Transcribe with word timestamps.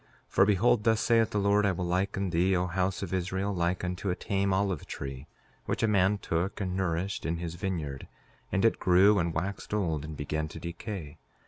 5:3 0.27 0.27
For 0.29 0.45
behold, 0.47 0.83
thus 0.83 0.99
saith 0.99 1.29
the 1.29 1.37
Lord, 1.37 1.63
I 1.63 1.73
will 1.73 1.85
liken 1.85 2.31
thee, 2.31 2.55
O 2.55 2.65
house 2.65 3.03
of 3.03 3.13
Israel, 3.13 3.53
like 3.53 3.83
unto 3.83 4.09
a 4.09 4.15
tame 4.15 4.51
olive 4.51 4.87
tree, 4.87 5.27
which 5.65 5.83
a 5.83 5.87
man 5.87 6.17
took 6.17 6.59
and 6.59 6.75
nourished 6.75 7.23
in 7.23 7.37
his 7.37 7.53
vineyard; 7.53 8.07
and 8.51 8.65
it 8.65 8.79
grew, 8.79 9.19
and 9.19 9.31
waxed 9.31 9.75
old, 9.75 10.03
and 10.03 10.17
began 10.17 10.47
to 10.47 10.59
decay. 10.59 11.19